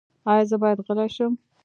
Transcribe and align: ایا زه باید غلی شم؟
ایا 0.31 0.43
زه 0.49 0.55
باید 0.63 0.79
غلی 0.87 1.07
شم؟ 1.15 1.31